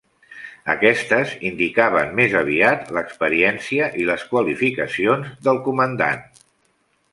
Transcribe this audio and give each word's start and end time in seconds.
Aquestes 0.73 1.33
indicaven 1.49 2.15
més 2.21 2.33
aviat 2.39 2.89
l'experiència 2.97 3.91
i 4.05 4.09
les 4.09 4.27
qualificacions 4.33 5.31
del 5.51 5.63
comandant. 5.71 6.29